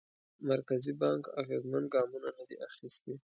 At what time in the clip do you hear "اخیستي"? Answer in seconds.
2.67-3.13